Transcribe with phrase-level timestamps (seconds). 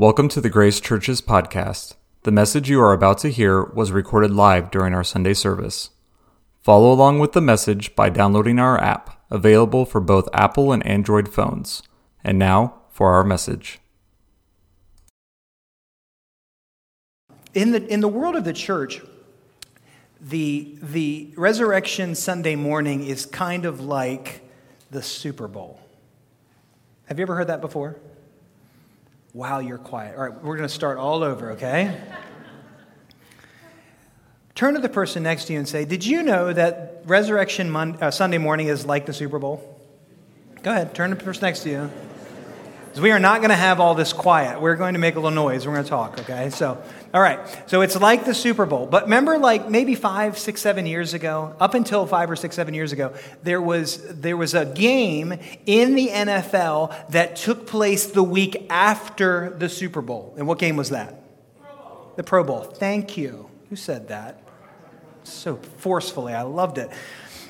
[0.00, 1.92] Welcome to the Grace Church's podcast.
[2.22, 5.90] The message you are about to hear was recorded live during our Sunday service.
[6.62, 11.28] Follow along with the message by downloading our app, available for both Apple and Android
[11.28, 11.82] phones.
[12.24, 13.78] And now for our message.
[17.52, 19.02] In the, in the world of the church,
[20.18, 24.40] the, the resurrection Sunday morning is kind of like
[24.90, 25.78] the Super Bowl.
[27.04, 27.98] Have you ever heard that before?
[29.32, 30.16] Wow, you're quiet.
[30.16, 31.96] All right, we're going to start all over, okay?
[34.56, 38.00] Turn to the person next to you and say, Did you know that Resurrection Monday,
[38.00, 39.80] uh, Sunday morning is like the Super Bowl?
[40.64, 41.90] Go ahead, turn to the person next to you.
[42.86, 44.60] Because we are not going to have all this quiet.
[44.60, 45.64] We're going to make a little noise.
[45.64, 46.50] We're going to talk, okay?
[46.50, 46.82] So,
[47.12, 47.40] all right.
[47.68, 48.86] So it's like the Super Bowl.
[48.86, 52.72] But remember, like maybe five, six, seven years ago, up until five or six, seven
[52.72, 55.36] years ago, there was, there was a game
[55.66, 60.34] in the NFL that took place the week after the Super Bowl.
[60.38, 61.20] And what game was that?
[61.60, 62.62] Pro the Pro Bowl.
[62.62, 63.50] Thank you.
[63.70, 64.42] Who said that?
[65.24, 66.32] So forcefully.
[66.32, 66.90] I loved it.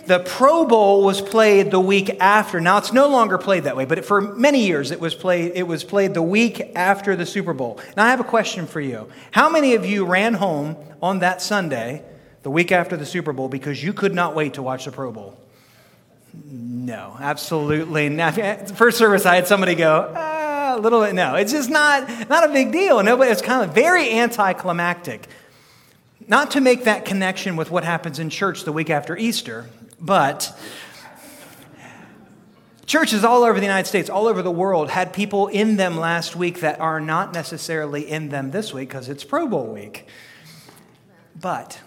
[0.07, 2.61] The Pro Bowl was played the week after.
[2.61, 5.65] Now it's no longer played that way, but for many years it was played it
[5.65, 7.81] was played the week after the Super Bowl.
[7.97, 9.11] Now I have a question for you.
[9.31, 12.03] How many of you ran home on that Sunday,
[12.43, 15.13] the week after the Super Bowl because you could not wait to watch the Pro
[15.13, 15.39] Bowl?
[16.45, 18.35] No, absolutely not.
[18.77, 21.35] First service I had somebody go, ah, a little bit no.
[21.35, 23.03] It's just not not a big deal.
[23.03, 25.27] Nobody it's kind of very anticlimactic.
[26.27, 29.69] Not to make that connection with what happens in church the week after Easter,
[30.01, 30.59] but
[32.87, 36.35] churches all over the United States, all over the world, had people in them last
[36.35, 40.09] week that are not necessarily in them this week because it's Pro Bowl week.
[41.41, 41.81] But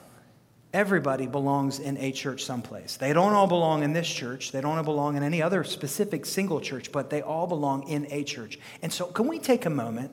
[0.74, 2.98] everybody belongs in a church someplace.
[2.98, 6.26] They don't all belong in this church, they don't all belong in any other specific
[6.26, 8.58] single church, but they all belong in a church.
[8.82, 10.12] And so, can we take a moment?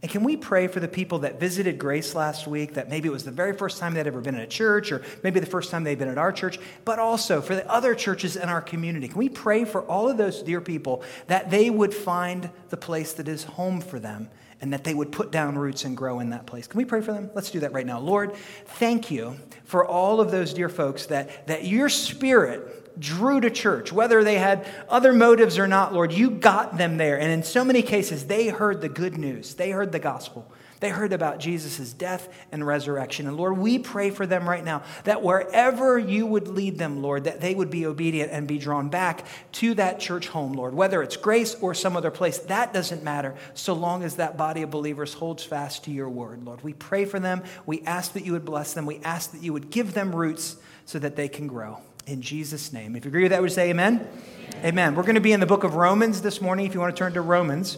[0.00, 3.12] And can we pray for the people that visited Grace last week, that maybe it
[3.12, 5.72] was the very first time they'd ever been in a church, or maybe the first
[5.72, 9.08] time they'd been at our church, but also for the other churches in our community?
[9.08, 13.12] Can we pray for all of those dear people that they would find the place
[13.14, 14.28] that is home for them
[14.60, 16.68] and that they would put down roots and grow in that place?
[16.68, 17.30] Can we pray for them?
[17.34, 17.98] Let's do that right now.
[17.98, 23.50] Lord, thank you for all of those dear folks that, that your spirit drew to
[23.50, 27.18] church, whether they had other motives or not, Lord, you got them there.
[27.18, 30.50] And in so many cases, they heard the good news, they heard the gospel.
[30.80, 33.26] They heard about Jesus' death and resurrection.
[33.26, 37.24] And Lord, we pray for them right now that wherever you would lead them, Lord,
[37.24, 40.74] that they would be obedient and be drawn back to that church home, Lord.
[40.74, 44.62] Whether it's grace or some other place, that doesn't matter so long as that body
[44.62, 46.62] of believers holds fast to your word, Lord.
[46.62, 47.42] We pray for them.
[47.66, 48.86] We ask that you would bless them.
[48.86, 52.72] We ask that you would give them roots so that they can grow in Jesus'
[52.72, 52.96] name.
[52.96, 53.96] If you agree with that, would say amen?
[53.96, 54.64] amen?
[54.64, 54.94] Amen.
[54.94, 56.64] We're going to be in the book of Romans this morning.
[56.64, 57.76] If you want to turn to Romans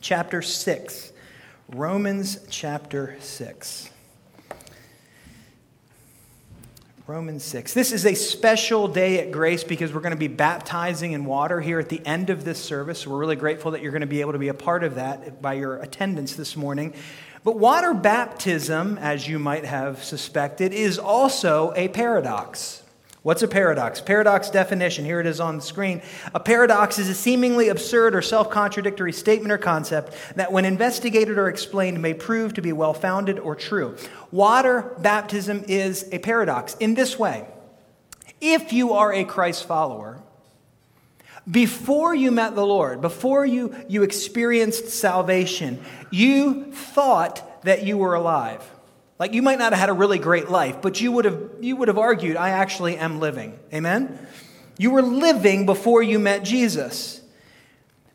[0.00, 1.12] chapter 6.
[1.68, 3.88] Romans chapter 6.
[7.06, 7.72] Romans 6.
[7.72, 11.60] This is a special day at Grace because we're going to be baptizing in water
[11.60, 13.06] here at the end of this service.
[13.06, 15.40] We're really grateful that you're going to be able to be a part of that
[15.40, 16.94] by your attendance this morning.
[17.44, 22.81] But water baptism, as you might have suspected, is also a paradox.
[23.22, 24.00] What's a paradox?
[24.00, 26.02] Paradox definition, here it is on the screen.
[26.34, 31.38] A paradox is a seemingly absurd or self contradictory statement or concept that, when investigated
[31.38, 33.96] or explained, may prove to be well founded or true.
[34.32, 37.46] Water baptism is a paradox in this way
[38.42, 40.20] if you are a Christ follower,
[41.48, 48.14] before you met the Lord, before you, you experienced salvation, you thought that you were
[48.14, 48.68] alive.
[49.22, 51.76] Like you might not have had a really great life, but you would have you
[51.76, 53.56] would have argued, I actually am living.
[53.72, 54.18] Amen?
[54.78, 57.20] You were living before you met Jesus.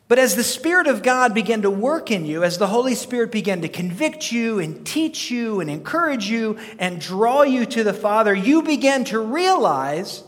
[0.06, 3.32] But as the Spirit of God began to work in you, as the Holy Spirit
[3.32, 7.94] began to convict you and teach you and encourage you and draw you to the
[7.94, 10.22] Father, you began to realize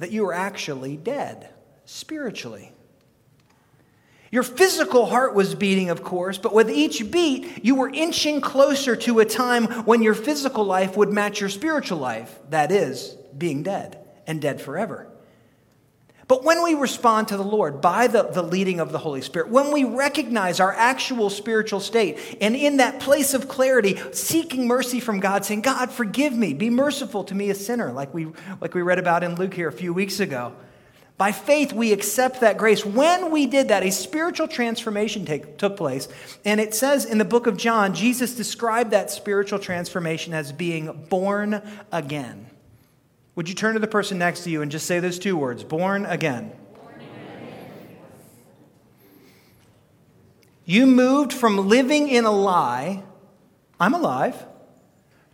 [0.00, 1.48] that you were actually dead
[1.84, 2.72] spiritually.
[4.32, 8.94] Your physical heart was beating, of course, but with each beat, you were inching closer
[8.94, 12.38] to a time when your physical life would match your spiritual life.
[12.50, 13.98] That is, being dead
[14.28, 15.08] and dead forever.
[16.28, 19.48] But when we respond to the Lord by the, the leading of the Holy Spirit,
[19.48, 25.00] when we recognize our actual spiritual state, and in that place of clarity, seeking mercy
[25.00, 28.28] from God, saying, God, forgive me, be merciful to me, a sinner, like we,
[28.60, 30.54] like we read about in Luke here a few weeks ago
[31.20, 32.82] by faith, we accept that grace.
[32.82, 36.08] When we did that, a spiritual transformation take, took place.
[36.46, 41.08] And it says in the book of John, Jesus described that spiritual transformation as being
[41.10, 41.60] born
[41.92, 42.46] again.
[43.34, 45.62] Would you turn to the person next to you and just say those two words
[45.62, 46.52] born again?
[50.64, 53.02] You moved from living in a lie,
[53.78, 54.42] I'm alive,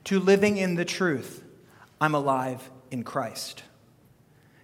[0.02, 1.44] to living in the truth,
[2.00, 3.62] I'm alive in Christ.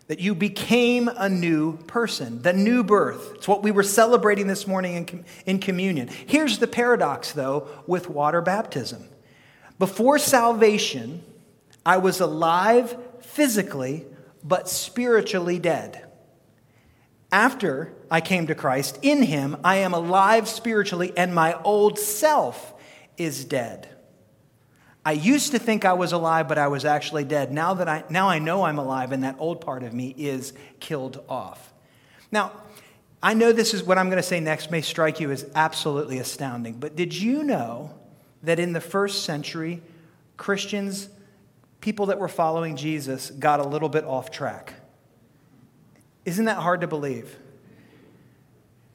[0.09, 3.33] That you became a new person, the new birth.
[3.37, 6.09] It's what we were celebrating this morning in, in communion.
[6.09, 9.09] Here's the paradox, though, with water baptism.
[9.79, 11.23] Before salvation,
[11.87, 14.05] I was alive physically,
[14.45, 16.05] but spiritually dead.
[17.31, 22.75] After I came to Christ, in Him, I am alive spiritually, and my old self
[23.17, 23.89] is dead.
[25.05, 27.53] I used to think I was alive, but I was actually dead.
[27.53, 30.53] Now that I now I know I'm alive, and that old part of me is
[30.79, 31.73] killed off.
[32.31, 32.53] Now,
[33.23, 36.19] I know this is what I'm going to say next may strike you as absolutely
[36.19, 37.95] astounding, but did you know
[38.43, 39.83] that in the first century,
[40.37, 41.09] Christians,
[41.81, 44.75] people that were following Jesus, got a little bit off track?
[46.25, 47.37] Isn't that hard to believe?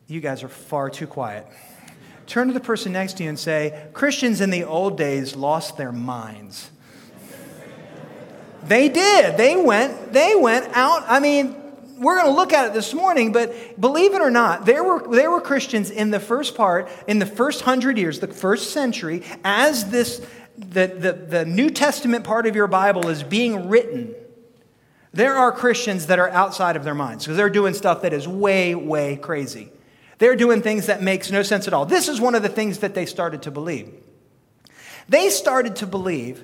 [0.07, 1.47] You guys are far too quiet.
[2.27, 5.77] Turn to the person next to you and say, Christians in the old days lost
[5.77, 6.69] their minds.
[8.63, 9.37] They did.
[9.37, 11.05] They went, they went out.
[11.07, 11.55] I mean,
[11.97, 15.07] we're going to look at it this morning, but believe it or not, there were,
[15.15, 19.23] there were Christians in the first part, in the first hundred years, the first century,
[19.45, 20.19] as this,
[20.57, 24.13] the, the, the New Testament part of your Bible is being written.
[25.13, 28.27] There are Christians that are outside of their minds because they're doing stuff that is
[28.27, 29.71] way, way crazy.
[30.17, 31.85] They're doing things that makes no sense at all.
[31.85, 33.93] This is one of the things that they started to believe.
[35.09, 36.43] They started to believe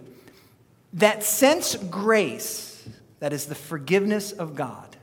[0.94, 2.88] that since grace,
[3.20, 4.96] that is the forgiveness of God,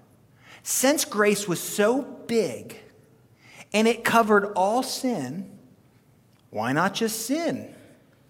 [0.62, 2.76] since grace was so big
[3.72, 5.58] and it covered all sin,
[6.50, 7.74] why not just sin?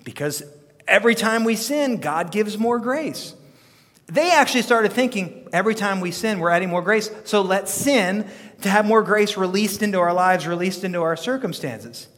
[0.04, 0.42] Because
[0.86, 3.34] every time we sin, God gives more grace.
[4.10, 8.28] They actually started thinking every time we sin, we're adding more grace, so let's sin
[8.62, 12.08] to have more grace released into our lives, released into our circumstances.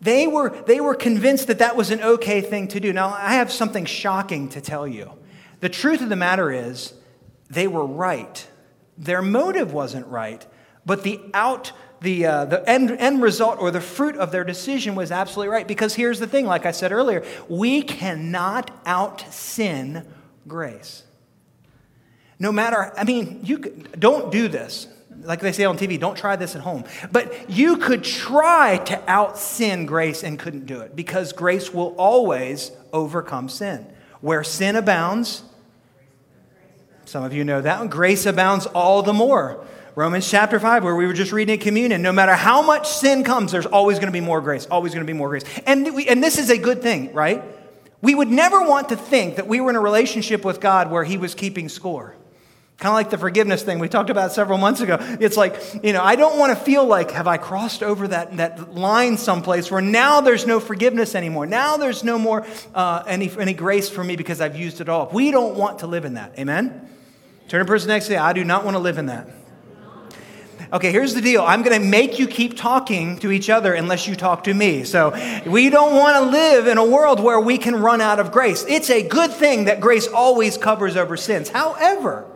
[0.00, 2.92] They were, they were convinced that that was an okay thing to do.
[2.92, 5.12] Now, I have something shocking to tell you.
[5.60, 6.94] The truth of the matter is,
[7.50, 8.46] they were right.
[8.96, 10.46] Their motive wasn't right,
[10.84, 11.72] but the out
[12.02, 15.66] the, uh, the end, end result or the fruit of their decision was absolutely right.
[15.66, 20.06] Because here's the thing, like I said earlier, we cannot out sin
[20.46, 21.05] grace.
[22.38, 24.88] No matter, I mean, you don't do this.
[25.22, 26.84] Like they say on TV, don't try this at home.
[27.10, 31.94] But you could try to out sin grace and couldn't do it because grace will
[31.96, 33.86] always overcome sin.
[34.20, 35.42] Where sin abounds,
[37.06, 39.64] some of you know that one, grace abounds all the more.
[39.94, 43.24] Romans chapter 5, where we were just reading in communion, no matter how much sin
[43.24, 45.44] comes, there's always going to be more grace, always going to be more grace.
[45.64, 47.42] And, we, and this is a good thing, right?
[48.02, 51.02] We would never want to think that we were in a relationship with God where
[51.02, 52.14] He was keeping score.
[52.78, 54.98] Kind of like the forgiveness thing we talked about several months ago.
[55.18, 58.36] It's like, you know, I don't want to feel like, have I crossed over that,
[58.36, 61.46] that line someplace where now there's no forgiveness anymore?
[61.46, 65.08] Now there's no more uh, any, any grace for me because I've used it all.
[65.10, 66.38] We don't want to live in that.
[66.38, 66.86] Amen?
[67.48, 68.18] Turn to person next to you.
[68.18, 69.30] I do not want to live in that.
[70.70, 71.42] Okay, here's the deal.
[71.42, 74.84] I'm going to make you keep talking to each other unless you talk to me.
[74.84, 75.14] So
[75.46, 78.66] we don't want to live in a world where we can run out of grace.
[78.68, 81.48] It's a good thing that grace always covers over sins.
[81.48, 82.26] However,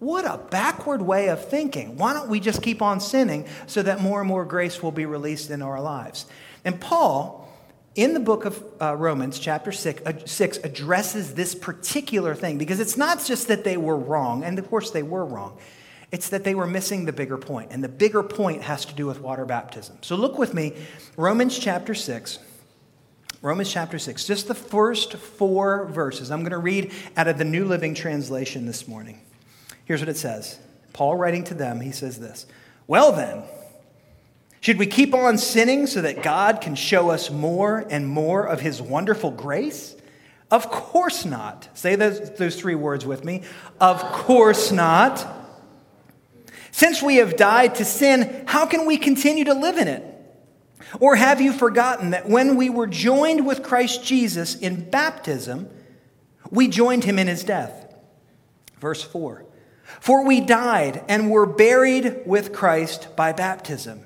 [0.00, 1.96] what a backward way of thinking.
[1.96, 5.06] Why don't we just keep on sinning so that more and more grace will be
[5.06, 6.24] released in our lives?
[6.64, 7.48] And Paul,
[7.94, 12.80] in the book of uh, Romans, chapter six, uh, 6, addresses this particular thing because
[12.80, 15.58] it's not just that they were wrong, and of course they were wrong.
[16.10, 19.06] It's that they were missing the bigger point, and the bigger point has to do
[19.06, 19.98] with water baptism.
[20.00, 20.76] So look with me,
[21.16, 22.38] Romans chapter 6.
[23.42, 26.30] Romans chapter 6, just the first four verses.
[26.30, 29.20] I'm going to read out of the New Living Translation this morning.
[29.90, 30.56] Here's what it says
[30.92, 32.46] Paul writing to them, he says this
[32.86, 33.42] Well, then,
[34.60, 38.60] should we keep on sinning so that God can show us more and more of
[38.60, 39.96] his wonderful grace?
[40.48, 41.76] Of course not.
[41.76, 43.42] Say those, those three words with me.
[43.80, 45.26] Of course not.
[46.70, 50.04] Since we have died to sin, how can we continue to live in it?
[51.00, 55.68] Or have you forgotten that when we were joined with Christ Jesus in baptism,
[56.48, 57.92] we joined him in his death?
[58.78, 59.46] Verse 4
[60.00, 64.04] for we died and were buried with Christ by baptism.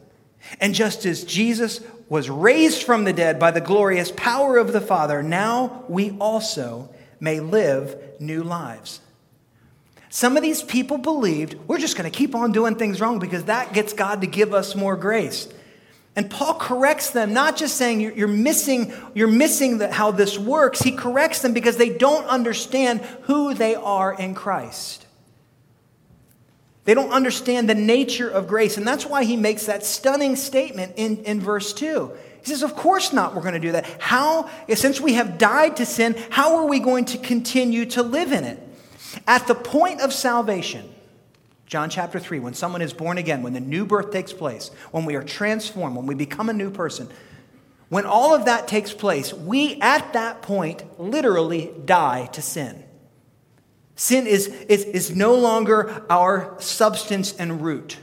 [0.60, 4.80] And just as Jesus was raised from the dead by the glorious power of the
[4.80, 9.00] Father, now we also may live new lives.
[10.10, 13.44] Some of these people believed we're just going to keep on doing things wrong because
[13.44, 15.48] that gets God to give us more grace.
[16.16, 20.80] And Paul corrects them, not just saying you're missing, you're missing the, how this works.
[20.80, 25.03] He corrects them because they don't understand who they are in Christ.
[26.84, 28.76] They don't understand the nature of grace.
[28.76, 32.12] And that's why he makes that stunning statement in, in verse 2.
[32.42, 33.86] He says, Of course not, we're going to do that.
[34.00, 38.32] How, since we have died to sin, how are we going to continue to live
[38.32, 38.60] in it?
[39.26, 40.94] At the point of salvation,
[41.66, 45.06] John chapter 3, when someone is born again, when the new birth takes place, when
[45.06, 47.08] we are transformed, when we become a new person,
[47.88, 52.84] when all of that takes place, we at that point literally die to sin.
[53.96, 57.98] Sin is, is, is no longer our substance and root.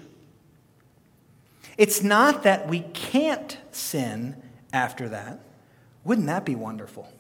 [1.77, 5.39] It's not that we can't sin after that.
[6.03, 7.11] Wouldn't that be wonderful?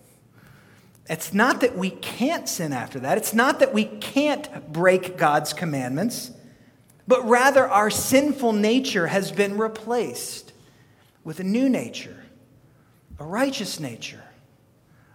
[1.09, 3.17] It's not that we can't sin after that.
[3.17, 6.31] It's not that we can't break God's commandments,
[7.07, 10.53] but rather our sinful nature has been replaced
[11.23, 12.23] with a new nature,
[13.19, 14.23] a righteous nature,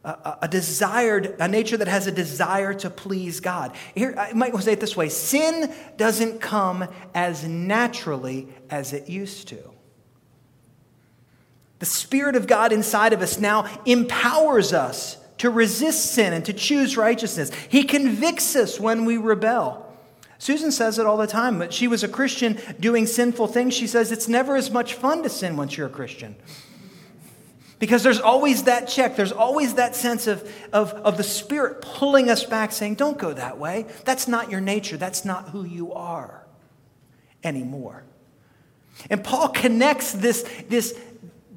[0.07, 3.75] a, desired, a nature that has a desire to please God.
[3.95, 9.49] Here, I might say it this way sin doesn't come as naturally as it used
[9.49, 9.59] to.
[11.81, 16.53] The Spirit of God inside of us now empowers us to resist sin and to
[16.53, 17.51] choose righteousness.
[17.69, 19.83] He convicts us when we rebel.
[20.39, 23.75] Susan says it all the time, but she was a Christian doing sinful things.
[23.75, 26.37] She says it's never as much fun to sin once you're a Christian.
[27.79, 32.31] Because there's always that check, there's always that sense of, of, of the Spirit pulling
[32.31, 33.87] us back, saying, Don't go that way.
[34.05, 36.47] That's not your nature, that's not who you are
[37.45, 38.05] anymore.
[39.11, 40.99] And Paul connects this, this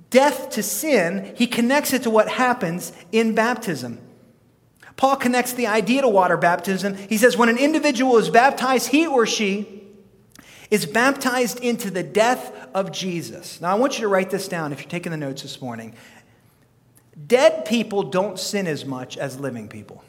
[0.10, 4.00] death to sin, he connects it to what happens in baptism.
[4.98, 6.96] Paul connects the idea to water baptism.
[6.96, 9.79] He says, when an individual is baptized, he or she
[10.72, 13.60] is baptized into the death of Jesus.
[13.60, 15.96] Now, I want you to write this down if you're taking the notes this morning.
[17.28, 20.04] Dead people don't sin as much as living people.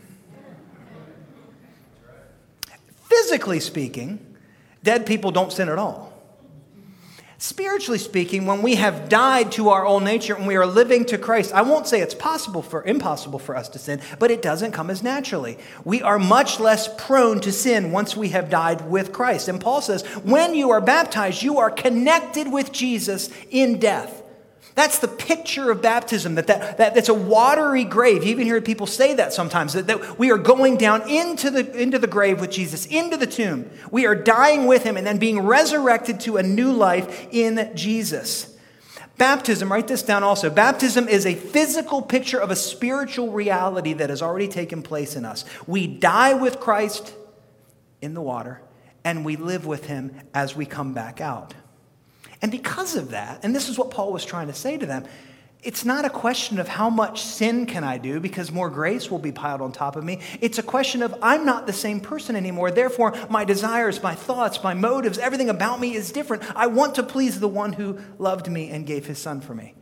[3.04, 4.36] Physically speaking,
[4.82, 6.09] dead people don't sin at all.
[7.42, 11.16] Spiritually speaking, when we have died to our old nature and we are living to
[11.16, 14.72] Christ, I won't say it's possible for impossible for us to sin, but it doesn't
[14.72, 15.56] come as naturally.
[15.82, 19.48] We are much less prone to sin once we have died with Christ.
[19.48, 24.19] And Paul says, when you are baptized, you are connected with Jesus in death.
[24.80, 28.24] That's the picture of baptism, that, that, that it's a watery grave.
[28.24, 31.70] You even hear people say that sometimes, that, that we are going down into the,
[31.78, 33.68] into the grave with Jesus, into the tomb.
[33.90, 38.56] We are dying with him and then being resurrected to a new life in Jesus.
[39.18, 40.48] Baptism, write this down also.
[40.48, 45.26] Baptism is a physical picture of a spiritual reality that has already taken place in
[45.26, 45.44] us.
[45.66, 47.12] We die with Christ
[48.00, 48.62] in the water,
[49.04, 51.52] and we live with him as we come back out.
[52.42, 55.04] And because of that, and this is what Paul was trying to say to them,
[55.62, 59.18] it's not a question of how much sin can I do because more grace will
[59.18, 60.20] be piled on top of me.
[60.40, 62.70] It's a question of I'm not the same person anymore.
[62.70, 66.44] Therefore, my desires, my thoughts, my motives, everything about me is different.
[66.56, 69.74] I want to please the one who loved me and gave his son for me.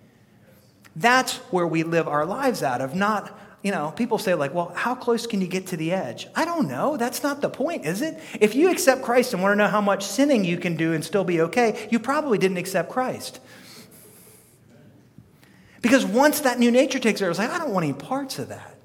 [0.97, 4.73] That's where we live our lives out of, not you know, people say, like, well,
[4.75, 6.29] how close can you get to the edge?
[6.35, 6.97] I don't know.
[6.97, 8.21] That's not the point, is it?
[8.41, 11.05] If you accept Christ and want to know how much sinning you can do and
[11.05, 13.41] still be okay, you probably didn't accept Christ.
[15.83, 18.49] Because once that new nature takes over, it's like, I don't want any parts of
[18.49, 18.77] that.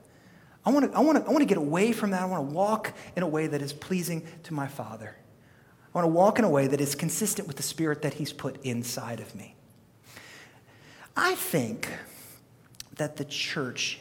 [0.66, 2.22] I want to, I want to, I want to get away from that.
[2.22, 5.16] I want to walk in a way that is pleasing to my Father.
[5.94, 8.34] I want to walk in a way that is consistent with the Spirit that He's
[8.34, 9.56] put inside of me.
[11.16, 11.90] I think
[12.96, 14.00] that the church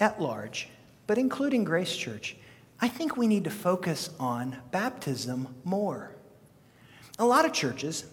[0.00, 0.68] at large,
[1.06, 2.36] but including Grace Church,
[2.80, 6.14] I think we need to focus on baptism more.
[7.18, 8.04] A lot of churches,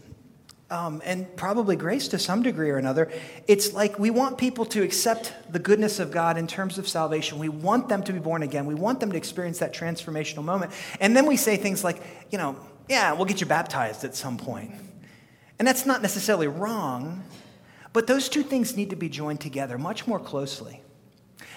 [0.70, 3.12] um, and probably Grace to some degree or another,
[3.48, 7.40] it's like we want people to accept the goodness of God in terms of salvation.
[7.40, 8.68] We want them to be born again.
[8.68, 10.72] We want them to experience that transformational moment.
[11.00, 12.56] And then we say things like, you know,
[12.88, 14.72] yeah, we'll get you baptized at some point.
[15.58, 17.24] And that's not necessarily wrong,
[17.92, 20.82] but those two things need to be joined together much more closely.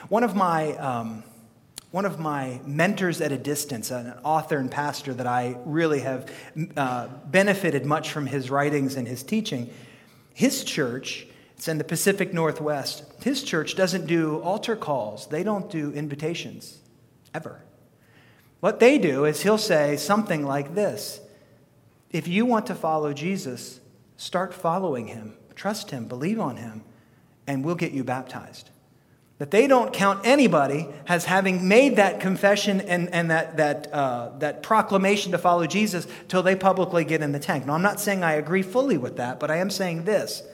[0.09, 1.25] One of my, um,
[1.91, 6.33] one of my mentors at a distance, an author and pastor that I really have
[6.77, 9.73] uh, benefited much from his writings and his teaching,
[10.35, 15.71] his church, it's in the Pacific Northwest, his church doesn't do altar calls, they don't
[15.71, 16.79] do invitations,
[17.35, 17.63] ever.
[18.61, 21.21] What they do is he'll say something like this
[22.11, 23.81] If you want to follow Jesus,
[24.17, 26.83] start following him, trust him, believe on him,
[27.47, 28.71] and we'll get you baptized
[29.43, 34.31] that they don't count anybody as having made that confession and, and that, that, uh,
[34.39, 37.67] that proclamation to follow Jesus till they publicly get in the tank.
[37.67, 40.45] Now, I'm not saying I agree fully with that, but I am saying this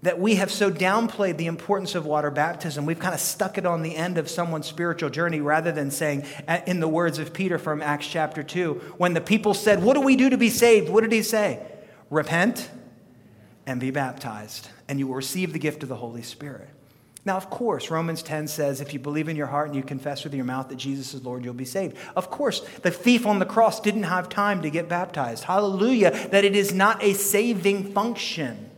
[0.00, 2.86] that we have so downplayed the importance of water baptism.
[2.86, 6.24] We've kind of stuck it on the end of someone's spiritual journey rather than saying,
[6.66, 10.00] in the words of Peter from Acts chapter 2, when the people said, What do
[10.00, 10.88] we do to be saved?
[10.88, 11.60] What did he say?
[12.08, 12.70] Repent
[13.66, 16.70] and be baptized, and you will receive the gift of the Holy Spirit.
[17.26, 20.22] Now, of course, Romans 10 says if you believe in your heart and you confess
[20.22, 21.96] with your mouth that Jesus is Lord, you'll be saved.
[22.14, 25.42] Of course, the thief on the cross didn't have time to get baptized.
[25.42, 28.70] Hallelujah, that it is not a saving function.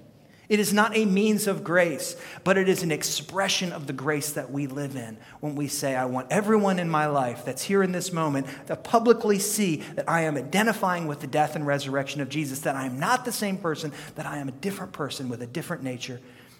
[0.49, 4.33] It is not a means of grace, but it is an expression of the grace
[4.33, 7.83] that we live in when we say, I want everyone in my life that's here
[7.83, 12.23] in this moment to publicly see that I am identifying with the death and resurrection
[12.23, 15.29] of Jesus, that I am not the same person, that I am a different person
[15.29, 16.19] with a different nature.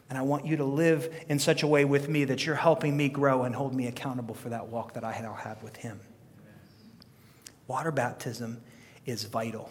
[0.09, 2.97] And I want you to live in such a way with me that you're helping
[2.97, 6.01] me grow and hold me accountable for that walk that I now have with Him.
[7.67, 8.63] Water baptism
[9.05, 9.71] is vital.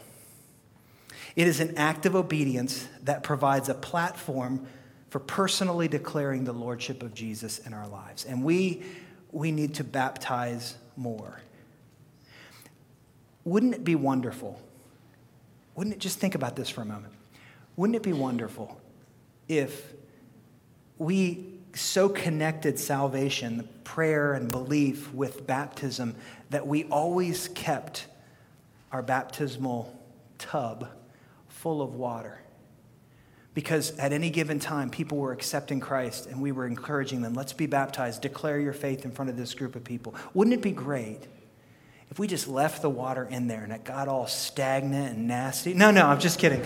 [1.35, 4.67] It is an act of obedience that provides a platform
[5.09, 8.25] for personally declaring the lordship of Jesus in our lives.
[8.25, 8.83] And we,
[9.31, 11.41] we need to baptize more.
[13.43, 14.61] Wouldn't it be wonderful?
[15.75, 17.13] Wouldn't it just think about this for a moment?
[17.75, 18.81] Wouldn't it be wonderful
[19.47, 19.93] if
[20.97, 26.15] we so connected salvation, prayer, and belief with baptism
[26.49, 28.07] that we always kept
[28.91, 29.97] our baptismal
[30.37, 30.89] tub
[31.47, 32.39] full of water.
[33.53, 37.53] Because at any given time, people were accepting Christ and we were encouraging them, let's
[37.53, 40.13] be baptized, declare your faith in front of this group of people.
[40.33, 41.21] Wouldn't it be great
[42.11, 45.73] if we just left the water in there and it got all stagnant and nasty?
[45.73, 46.63] No, no, I'm just kidding.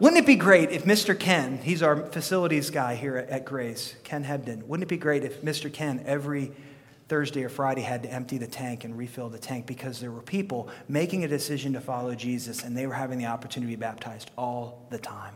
[0.00, 1.18] Wouldn't it be great if Mr.
[1.18, 5.42] Ken, he's our facilities guy here at Grace, Ken Hebden, wouldn't it be great if
[5.42, 5.70] Mr.
[5.70, 6.52] Ken every
[7.08, 10.22] Thursday or Friday had to empty the tank and refill the tank because there were
[10.22, 13.80] people making a decision to follow Jesus and they were having the opportunity to be
[13.80, 15.34] baptized all the time.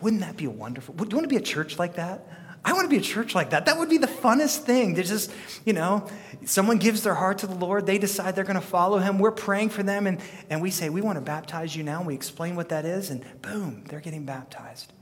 [0.00, 0.94] Wouldn't that be wonderful?
[0.94, 2.26] Do you want to be a church like that?
[2.64, 3.66] I want to be a church like that.
[3.66, 4.94] That would be the funnest thing.
[4.94, 5.30] There's just,
[5.66, 6.08] you know,
[6.46, 9.18] someone gives their heart to the Lord, they decide they're going to follow him.
[9.18, 10.18] We're praying for them, and,
[10.48, 11.98] and we say, We want to baptize you now.
[11.98, 14.92] And we explain what that is, and boom, they're getting baptized.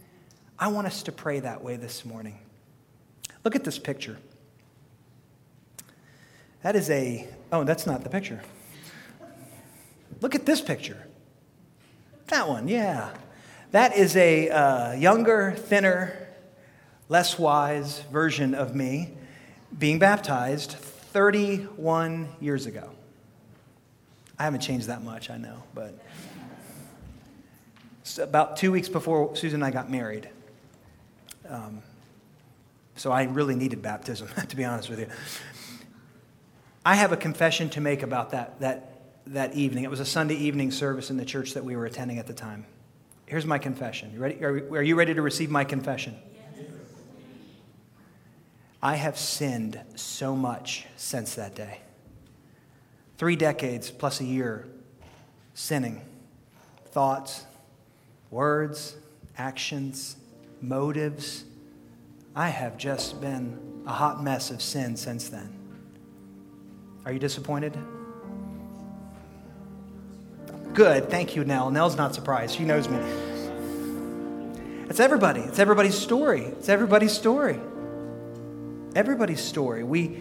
[0.59, 2.39] I want us to pray that way this morning.
[3.45, 4.19] Look at this picture.
[6.63, 8.41] That is a, oh, that's not the picture.
[10.21, 11.07] Look at this picture.
[12.29, 13.11] That one, yeah.
[13.73, 16.22] That is a uh, younger, thinner,
[17.13, 19.13] less wise version of me
[19.79, 22.89] being baptized 31 years ago.
[24.39, 25.95] I haven't changed that much, I know, but
[28.19, 30.31] about two weeks before Susan and I got married.
[31.47, 31.83] Um,
[32.97, 35.09] so I really needed baptism, to be honest with you.
[36.83, 39.85] I have a confession to make about that, that, that evening.
[39.85, 42.33] It was a Sunday evening service in the church that we were attending at the
[42.33, 42.65] time.
[43.27, 44.13] Here's my confession.
[44.15, 44.43] You ready?
[44.43, 46.17] Are, are you ready to receive my confession?
[48.83, 51.79] I have sinned so much since that day.
[53.17, 54.67] Three decades plus a year
[55.55, 56.01] sinning.
[56.87, 57.45] Thoughts,
[58.31, 58.97] words,
[59.39, 60.17] actions,
[60.61, 61.45] motives.
[62.35, 65.57] I have just been a hot mess of sin since then.
[67.05, 67.77] Are you disappointed?
[70.75, 71.09] Good.
[71.09, 71.71] Thank you, Nell.
[71.71, 72.57] Nell's not surprised.
[72.57, 72.99] She knows me.
[74.89, 75.41] It's everybody.
[75.43, 76.43] It's everybody's story.
[76.43, 77.61] It's everybody's story.
[78.95, 79.85] Everybody's story.
[79.85, 80.19] We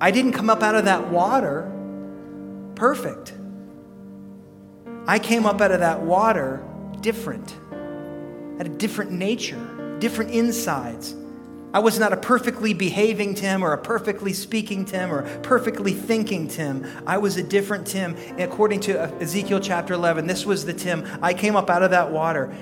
[0.00, 1.70] I didn't come up out of that water
[2.74, 3.32] perfect.
[5.06, 6.64] I came up out of that water
[7.00, 7.54] different.
[8.58, 11.14] Had a different nature, different insides.
[11.74, 16.46] I was not a perfectly behaving Tim or a perfectly speaking Tim or perfectly thinking
[16.46, 16.86] Tim.
[17.04, 18.16] I was a different Tim.
[18.38, 21.04] According to Ezekiel chapter 11, this was the Tim.
[21.20, 22.54] I came up out of that water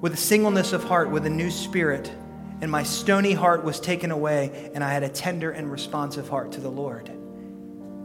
[0.00, 2.12] with a singleness of heart, with a new spirit,
[2.60, 6.52] and my stony heart was taken away, and I had a tender and responsive heart
[6.52, 7.08] to the Lord.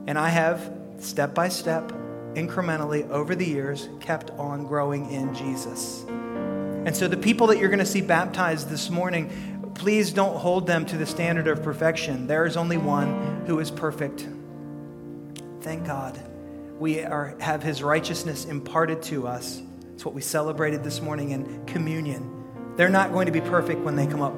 [0.08, 1.92] And I have, step by step,
[2.36, 6.06] incrementally over the years, kept on growing in Jesus.
[6.08, 10.68] And so the people that you're going to see baptized this morning, please don't hold
[10.68, 12.28] them to the standard of perfection.
[12.28, 14.28] There is only one who is perfect.
[15.62, 16.20] Thank God.
[16.78, 19.62] We are, have his righteousness imparted to us.
[19.94, 22.44] It's what we celebrated this morning in communion.
[22.76, 24.36] They're not going to be perfect when they come up,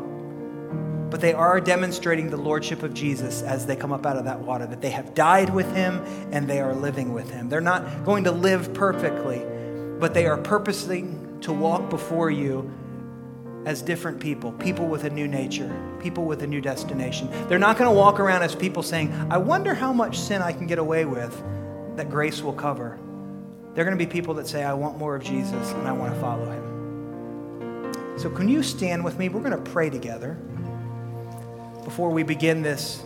[1.09, 4.39] but they are demonstrating the lordship of Jesus as they come up out of that
[4.39, 7.49] water, that they have died with him and they are living with him.
[7.49, 9.41] They're not going to live perfectly,
[9.99, 12.71] but they are purposing to walk before you
[13.65, 17.29] as different people, people with a new nature, people with a new destination.
[17.47, 20.53] They're not going to walk around as people saying, I wonder how much sin I
[20.53, 21.43] can get away with
[21.97, 22.97] that grace will cover.
[23.73, 26.13] They're going to be people that say, I want more of Jesus and I want
[26.13, 28.17] to follow him.
[28.17, 29.29] So, can you stand with me?
[29.29, 30.37] We're going to pray together
[31.87, 33.01] before we begin this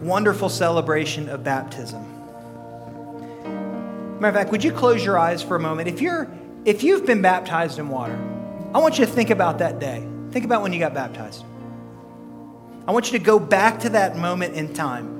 [0.00, 2.00] wonderful celebration of baptism.
[4.20, 5.88] Matter of fact, would you close your eyes for a moment?
[5.88, 6.30] If you're
[6.64, 8.16] if you've been baptized in water,
[8.72, 10.06] I want you to think about that day.
[10.30, 11.44] Think about when you got baptized.
[12.86, 15.17] I want you to go back to that moment in time.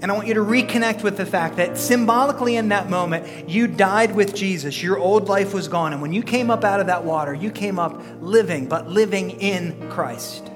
[0.00, 3.66] And I want you to reconnect with the fact that symbolically in that moment, you
[3.66, 4.80] died with Jesus.
[4.80, 5.92] Your old life was gone.
[5.92, 9.30] And when you came up out of that water, you came up living, but living
[9.30, 10.50] in Christ.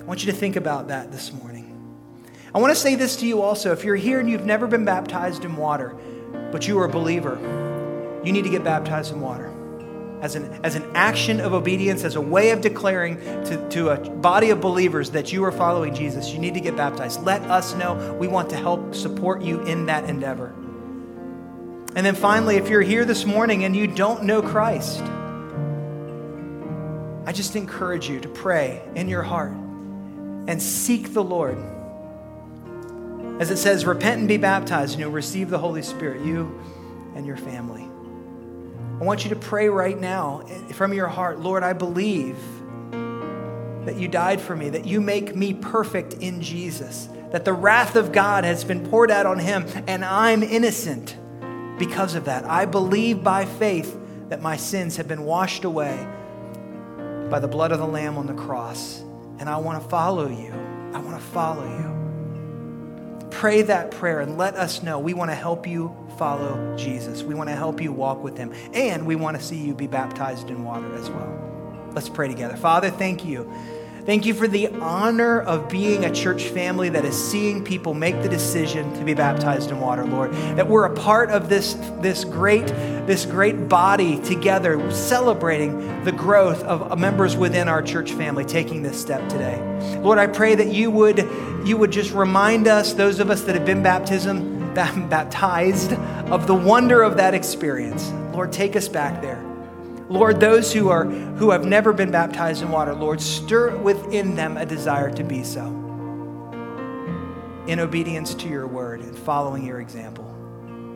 [0.00, 1.68] I want you to think about that this morning.
[2.54, 3.72] I want to say this to you also.
[3.72, 5.96] If you're here and you've never been baptized in water,
[6.52, 7.38] but you are a believer,
[8.24, 9.51] you need to get baptized in water
[10.22, 13.98] as an, as an action of obedience, as a way of declaring to, to a
[14.08, 17.24] body of believers that you are following Jesus, you need to get baptized.
[17.24, 18.14] Let us know.
[18.14, 20.54] We want to help support you in that endeavor.
[21.96, 25.02] And then finally, if you're here this morning and you don't know Christ,
[27.26, 31.58] I just encourage you to pray in your heart and seek the Lord.
[33.40, 36.60] As it says, repent and be baptized, and you'll receive the Holy Spirit, you
[37.16, 37.91] and your family.
[39.02, 40.42] I want you to pray right now
[40.74, 42.36] from your heart Lord, I believe
[43.84, 47.96] that you died for me, that you make me perfect in Jesus, that the wrath
[47.96, 51.16] of God has been poured out on him, and I'm innocent
[51.80, 52.44] because of that.
[52.44, 56.06] I believe by faith that my sins have been washed away
[57.28, 59.00] by the blood of the Lamb on the cross,
[59.40, 60.52] and I want to follow you.
[60.94, 63.28] I want to follow you.
[63.32, 65.00] Pray that prayer and let us know.
[65.00, 67.24] We want to help you follow Jesus.
[67.24, 69.88] We want to help you walk with him, and we want to see you be
[69.88, 71.90] baptized in water as well.
[71.94, 72.56] Let's pray together.
[72.56, 73.52] Father, thank you.
[74.06, 78.22] Thank you for the honor of being a church family that is seeing people make
[78.22, 80.32] the decision to be baptized in water, Lord.
[80.56, 82.68] That we're a part of this, this great
[83.06, 89.00] this great body together celebrating the growth of members within our church family taking this
[89.00, 89.60] step today.
[89.98, 91.28] Lord, I pray that you would
[91.64, 95.92] you would just remind us those of us that have been baptism baptized
[96.30, 98.10] of the wonder of that experience.
[98.32, 99.42] Lord, take us back there.
[100.08, 104.56] Lord, those who are who have never been baptized in water, Lord, stir within them
[104.56, 105.66] a desire to be so.
[107.66, 110.28] In obedience to your word and following your example.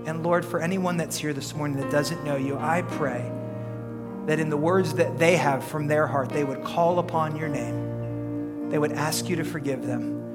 [0.07, 3.31] And Lord, for anyone that's here this morning that doesn't know you, I pray
[4.27, 7.49] that in the words that they have from their heart, they would call upon your
[7.49, 8.69] name.
[8.71, 10.26] They would ask you to forgive them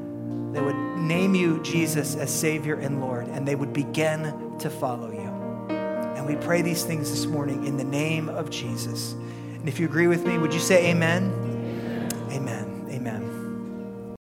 [0.51, 5.11] they would name you Jesus as Savior and Lord, and they would begin to follow
[5.11, 5.75] you.
[6.15, 9.13] And we pray these things this morning in the name of Jesus.
[9.13, 12.09] And if you agree with me, would you say amen?
[12.31, 12.87] Amen.
[12.89, 14.15] Amen.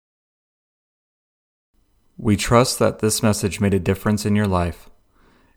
[2.17, 4.89] We trust that this message made a difference in your life.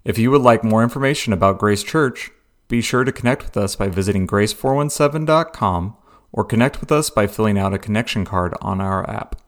[0.04, 2.32] If you would like more information about Grace Church,
[2.68, 5.98] be sure to connect with us by visiting grace417.com
[6.32, 9.43] or connect with us by filling out a connection card on our app.